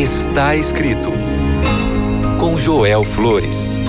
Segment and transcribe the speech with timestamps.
[0.00, 1.10] Está escrito
[2.40, 3.82] com Joel Flores.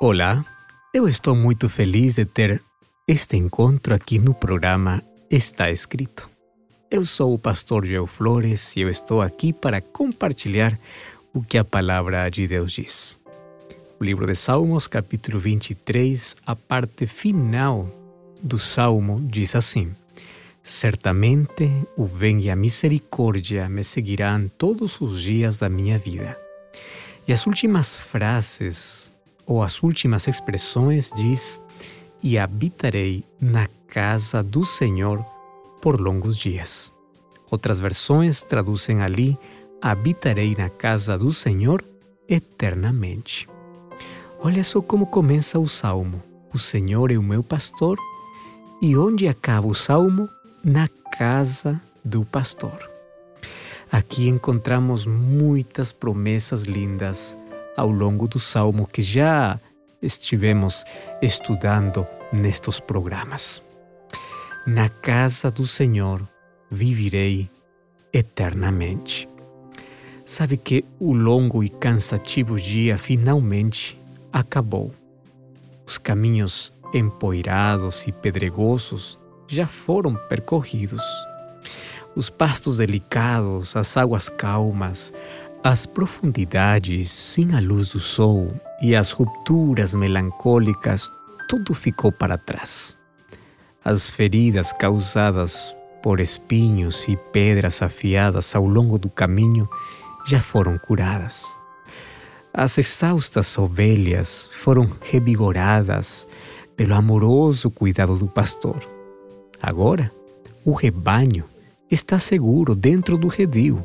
[0.00, 0.44] Olá,
[0.92, 2.60] eu estou muito feliz de ter
[3.06, 6.28] este encontro aqui no programa Está Escrito.
[6.90, 10.76] Eu sou o pastor Joel Flores e eu estou aqui para compartilhar
[11.32, 13.20] o que a palavra de Deus diz.
[14.00, 18.03] O livro de Salmos, capítulo 23, a parte final
[18.44, 19.94] do salmo diz assim:
[20.62, 26.38] Certamente o bem e a misericórdia me seguirão todos os dias da minha vida.
[27.26, 29.10] E as últimas frases
[29.46, 31.58] ou as últimas expressões diz:
[32.22, 35.24] E habitarei na casa do Senhor
[35.80, 36.92] por longos dias.
[37.50, 39.38] Outras versões traduzem ali:
[39.80, 41.82] Habitarei na casa do Senhor
[42.28, 43.48] eternamente.
[44.38, 46.22] Olha só como começa o salmo.
[46.52, 47.98] O Senhor é o meu pastor
[48.80, 50.28] e onde acaba o salmo?
[50.62, 52.90] Na casa do pastor.
[53.90, 57.36] Aqui encontramos muitas promessas lindas
[57.76, 59.58] ao longo do salmo que já
[60.02, 60.84] estivemos
[61.22, 63.62] estudando nestes programas.
[64.66, 66.26] Na casa do Senhor
[66.70, 67.48] vivirei
[68.12, 69.28] eternamente.
[70.24, 74.00] Sabe que o longo e cansativo dia finalmente
[74.32, 74.94] acabou.
[75.86, 81.02] Os caminhos empoeirados e pedregosos já foram percorridos.
[82.16, 85.12] Os pastos delicados, as águas calmas,
[85.62, 91.10] as profundidades sem a luz do sol e as rupturas melancólicas,
[91.48, 92.96] tudo ficou para trás.
[93.84, 99.68] As feridas causadas por espinhos e pedras afiadas ao longo do caminho
[100.26, 101.44] já foram curadas.
[102.52, 106.28] As exaustas ovelhas foram revigoradas
[106.76, 108.82] pelo amoroso cuidado do pastor.
[109.62, 110.10] Agora,
[110.64, 111.44] o rebanho
[111.90, 113.84] está seguro dentro do redil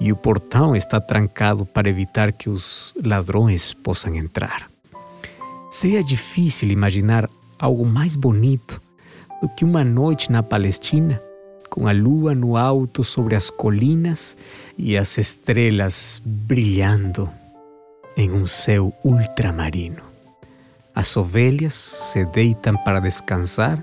[0.00, 4.68] e o portão está trancado para evitar que os ladrões possam entrar.
[5.70, 8.80] Seria difícil imaginar algo mais bonito
[9.42, 11.20] do que uma noite na Palestina,
[11.68, 14.36] com a lua no alto sobre as colinas
[14.76, 17.28] e as estrelas brilhando
[18.16, 20.07] em um céu ultramarino.
[20.98, 23.80] As ovelhas se deitam para descansar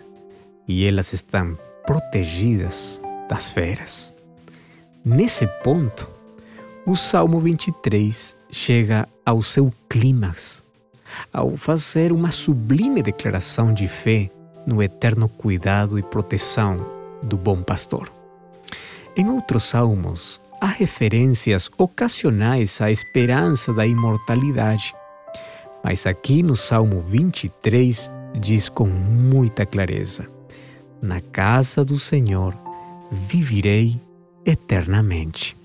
[0.67, 4.13] e elas estão protegidas das feras.
[5.05, 6.09] Nesse ponto,
[6.85, 10.61] o Salmo 23 chega ao seu clímax
[11.31, 14.29] ao fazer uma sublime declaração de fé
[14.67, 16.85] no eterno cuidado e proteção
[17.23, 18.11] do bom pastor.
[19.15, 24.93] Em outros salmos, há referências ocasionais à esperança da imortalidade,
[25.85, 30.27] mas aqui no Salmo 23 diz com muita clareza:
[30.99, 32.55] Na casa do Senhor
[33.11, 33.95] vivirei
[34.43, 35.55] eternamente.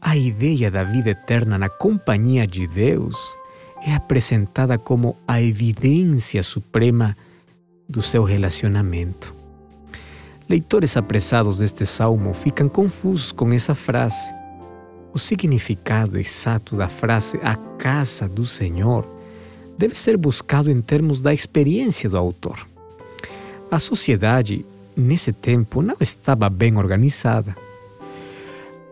[0.00, 3.36] A ideia da vida eterna na companhia de Deus
[3.84, 7.16] é apresentada como a evidência suprema
[7.88, 9.34] do seu relacionamento.
[10.48, 14.32] Leitores apressados deste salmo ficam confusos com essa frase.
[15.12, 19.20] O significado exato da frase a casa do Senhor
[19.76, 22.66] deve ser buscado em termos da experiência do autor.
[23.70, 24.64] A sociedade,
[24.96, 27.56] nesse tempo, não estava bem organizada.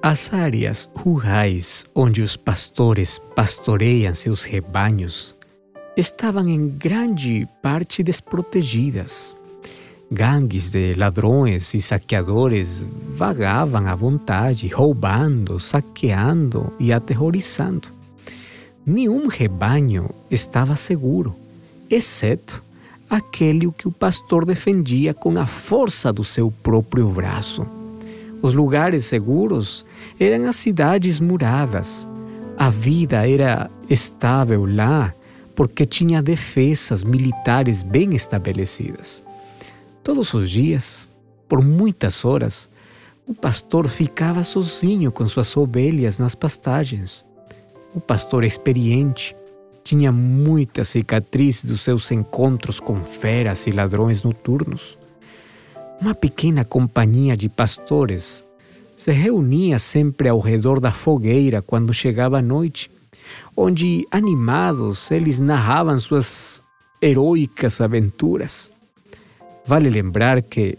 [0.03, 5.37] As áreas rurais onde os pastores pastoreiam seus rebanhos
[5.97, 9.37] estavam em grande parte desprotegidas.
[10.11, 18.00] Gangues de ladrões e saqueadores vagavam à vontade, roubando, saqueando e aterrorizando
[18.85, 21.35] nenhum rebanho estava seguro,
[21.89, 22.63] exceto
[23.09, 27.67] aquele que o pastor defendia com a força do seu próprio braço.
[28.41, 29.85] Os lugares seguros
[30.19, 32.07] eram as cidades muradas.
[32.57, 35.13] A vida era estável lá
[35.55, 39.23] porque tinha defesas militares bem estabelecidas.
[40.03, 41.11] Todos os dias,
[41.49, 42.71] por muitas horas,
[43.27, 47.25] o pastor ficava sozinho com suas ovelhas nas pastagens.
[47.93, 49.35] O pastor experiente
[49.83, 54.97] tinha muitas cicatrizes dos seus encontros com feras e ladrões noturnos.
[56.01, 58.47] Uma pequena companhia de pastores
[58.97, 62.91] se reunia sempre ao redor da fogueira quando chegava a noite,
[63.57, 66.63] onde, animados, eles narravam suas
[67.03, 68.71] heróicas aventuras.
[69.67, 70.79] Vale lembrar que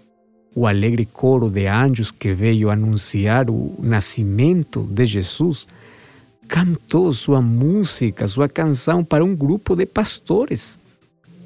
[0.55, 5.67] o alegre coro de anjos que veio anunciar o nascimento de Jesus
[6.51, 10.77] cantou sua música, sua canção para um grupo de pastores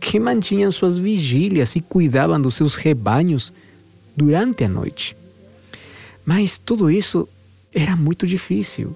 [0.02, 3.54] que mantinham suas vigílias e cuidavam dos seus rebanhos
[4.18, 5.16] durante a noite.
[6.26, 7.30] Mas tudo isso
[7.72, 8.96] era muito difícil.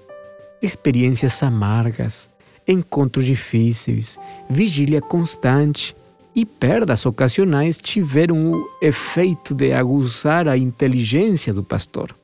[0.60, 2.28] Experiências amargas,
[2.66, 4.18] encontros difíceis,
[4.48, 5.94] vigília constante
[6.34, 12.19] e perdas ocasionais tiveram o efeito de aguçar a inteligência do pastor.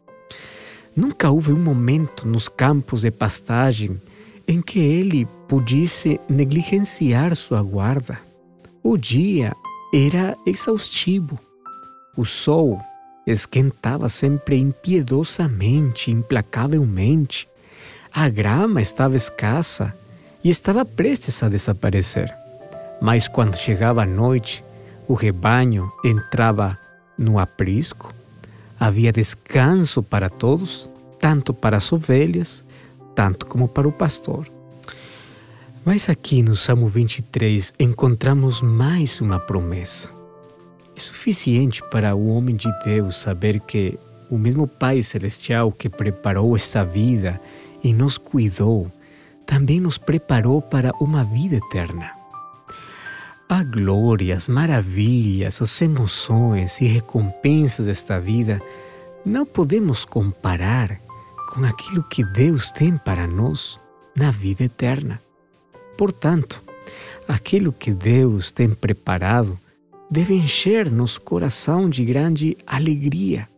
[0.96, 4.00] Nunca houve um momento nos campos de pastagem
[4.48, 8.18] em que ele pudesse negligenciar sua guarda.
[8.82, 9.52] O dia
[9.92, 11.38] era exaustivo.
[12.16, 12.80] O sol
[13.26, 17.46] esquentava sempre impiedosamente, implacavelmente.
[18.10, 19.94] A grama estava escassa
[20.42, 22.34] e estava prestes a desaparecer.
[23.02, 24.64] Mas quando chegava a noite,
[25.06, 26.78] o rebanho entrava
[27.18, 28.15] no aprisco.
[28.78, 30.88] Havia descanso para todos,
[31.18, 32.64] tanto para as ovelhas,
[33.14, 34.46] tanto como para o pastor.
[35.84, 40.10] Mas aqui no Salmo 23 encontramos mais uma promessa.
[40.96, 43.98] É suficiente para o homem de Deus saber que
[44.30, 47.40] o mesmo Pai Celestial que preparou esta vida
[47.82, 48.90] e nos cuidou,
[49.46, 52.10] também nos preparou para uma vida eterna.
[53.48, 58.60] A glória, as maravilhas, as emoções e recompensas desta vida
[59.24, 61.00] não podemos comparar
[61.52, 63.78] com aquilo que Deus tem para nós
[64.16, 65.20] na vida eterna.
[65.96, 66.60] Portanto,
[67.28, 69.58] aquilo que Deus tem preparado
[70.10, 73.48] deve encher nosso coração de grande alegria.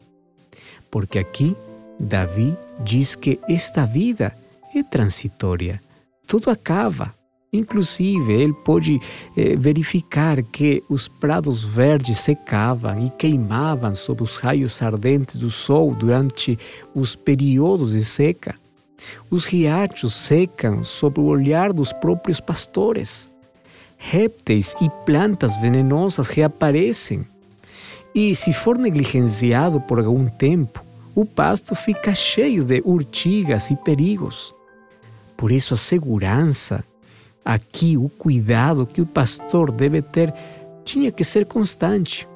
[0.90, 1.56] Porque aqui
[1.98, 4.36] Davi diz que esta vida
[4.74, 5.80] é transitória,
[6.26, 7.17] tudo acaba.
[7.52, 9.00] Inclusive, ele pode
[9.36, 15.94] eh, verificar que os prados verdes secavam e queimavam sob os raios ardentes do sol
[15.94, 16.58] durante
[16.94, 18.54] os períodos de seca.
[19.30, 23.30] Os riachos secam sob o olhar dos próprios pastores
[23.98, 27.26] répteis e plantas venenosas reaparecem.
[28.14, 30.82] E se for negligenciado por algum tempo,
[31.14, 34.54] o pasto fica cheio de urtigas e perigos.
[35.36, 36.84] Por isso, a segurança,
[37.44, 40.32] aqui o cuidado que o pastor deve ter,
[40.84, 42.26] tinha que ser constante.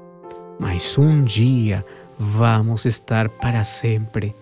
[0.59, 1.85] Mas um dia
[2.19, 4.35] vamos estar para sempre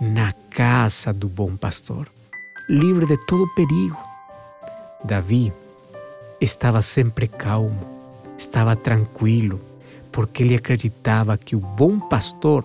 [0.00, 2.08] na casa do bom pastor,
[2.68, 3.98] livre de todo perigo.
[5.04, 5.52] Davi
[6.40, 7.78] estava sempre calmo,
[8.36, 9.60] estava tranquilo,
[10.10, 12.64] porque ele acreditava que o bom pastor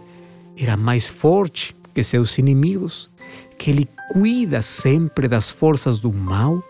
[0.57, 3.09] era mais forte que seus inimigos,
[3.57, 6.63] que ele cuida sempre das forças do mal.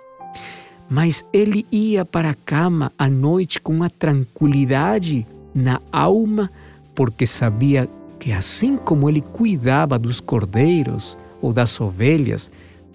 [0.91, 6.51] Mas ele ia para a cama à noite com uma tranquilidade na alma,
[6.93, 7.89] porque sabia
[8.19, 12.51] que assim como ele cuidava dos cordeiros ou das ovelhas,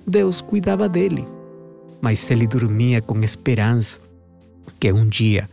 [0.06, 1.26] Deus cuidava dele
[2.00, 3.98] mas ele dormia com esperança
[4.78, 5.48] que um dia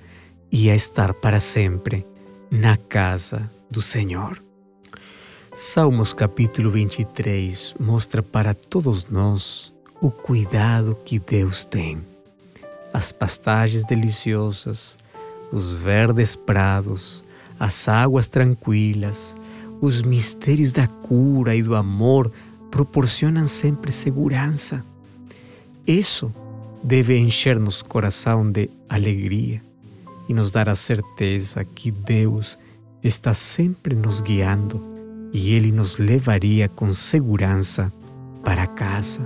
[0.52, 2.06] ia estar para sempre
[2.52, 4.42] na casa do Senhor.
[5.54, 12.02] Salmos capítulo 23 mostra para todos nós o cuidado que Deus tem.
[12.94, 14.98] As pastagens deliciosas,
[15.52, 17.24] os verdes prados,
[17.60, 19.36] as águas tranquilas,
[19.82, 22.32] os mistérios da cura e do amor
[22.72, 24.84] proporcionam sempre segurança.
[25.86, 26.34] Isso
[26.84, 29.62] deve encher nosso coração de alegria
[30.30, 32.58] e nos dar a certeza que Deus
[33.04, 34.82] está sempre nos guiando
[35.34, 37.92] e Ele nos levaria com segurança
[38.44, 39.22] para casa.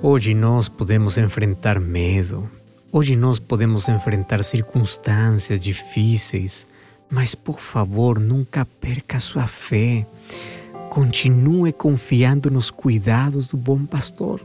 [0.00, 2.48] Hoje nós podemos enfrentar medo,
[2.92, 6.68] hoje nós podemos enfrentar circunstâncias difíceis,
[7.10, 10.06] mas por favor nunca perca sua fé.
[10.88, 14.40] Continue confiando nos cuidados do bom pastor.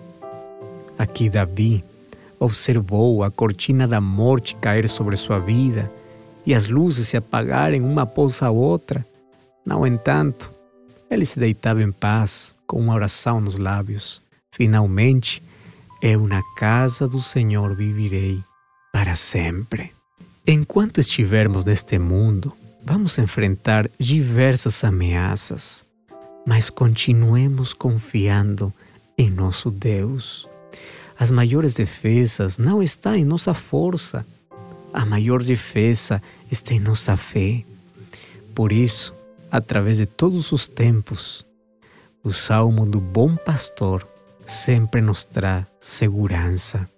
[0.98, 1.83] Aqui Davi
[2.39, 5.89] observou a cortina da morte cair sobre sua vida
[6.48, 9.05] e as luzes se apagarem uma após a outra.
[9.63, 10.50] No entanto,
[11.12, 14.24] ele se deitava em paz, com uma oração nos lábios.
[14.53, 15.41] Finalmente,
[16.00, 18.39] eu na casa do Senhor vivirei
[18.91, 19.91] para sempre.
[20.45, 22.53] Enquanto estivermos neste mundo,
[22.86, 25.83] vamos enfrentar diversas ameaças,
[26.45, 28.72] mas continuemos confiando
[29.17, 30.48] em nosso Deus.
[31.17, 34.24] As maiores defesas não estão em nossa força.
[34.93, 37.63] A maior defesa está em nossa fé.
[38.53, 39.15] Por isso,
[39.50, 41.43] através de todos os tempos,
[42.24, 44.07] o salmo do bom pastor
[44.45, 46.89] sempre nos traz segurança.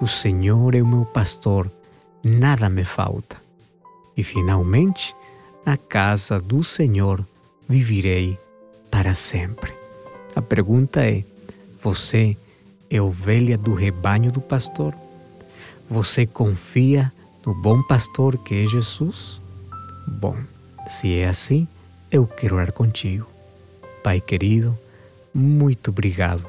[0.00, 1.70] O Senhor é o meu pastor,
[2.22, 3.36] nada me falta.
[4.16, 5.14] E finalmente,
[5.64, 7.24] na casa do Senhor
[7.68, 8.38] vivirei
[8.90, 9.72] para sempre.
[10.34, 11.24] A pergunta é:
[11.80, 12.36] você
[12.90, 14.94] é ovelha do rebanho do pastor?
[15.90, 17.12] Você confia
[17.44, 19.40] no bom pastor que é Jesus?
[20.06, 20.36] Bom,
[20.86, 21.68] se é assim,
[22.10, 23.26] eu quero orar contigo.
[24.02, 24.78] Pai querido,
[25.34, 26.46] muito obrigado,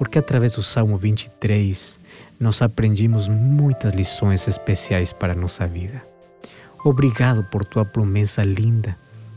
[0.00, 2.00] porque através do Salmo 23
[2.40, 6.02] nós aprendimos muitas lições especiais para a nossa vida.
[6.82, 8.96] Obrigado por tua promessa linda,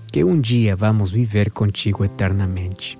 [0.09, 2.97] que um dia vamos viver contigo eternamente.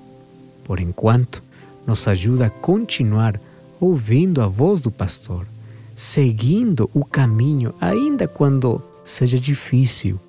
[0.65, 1.41] Por enquanto,
[1.87, 3.39] nos ajuda a continuar
[3.79, 5.47] ouvindo a voz do pastor,
[5.95, 10.19] seguindo o caminho, ainda quando seja difícil,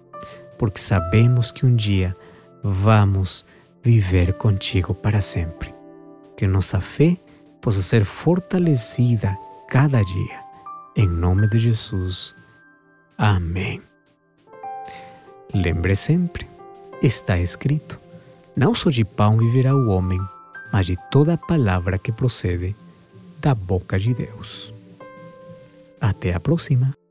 [0.57, 2.14] porque sabemos que um dia
[2.62, 3.45] vamos
[3.83, 5.75] viver contigo para sempre.
[6.37, 7.17] Que nossa fé
[7.64, 9.35] possa ser fortalecida
[9.71, 10.44] cada dia.
[10.94, 12.35] Em nome de Jesus.
[13.16, 13.80] Amém.
[15.52, 16.47] Lembre sempre,
[17.02, 17.99] está escrito:
[18.54, 20.21] não só de pão viverá o homem,
[20.71, 22.76] mas de toda palavra que procede
[23.40, 24.75] da boca de Deus.
[25.99, 27.03] Até a próxima!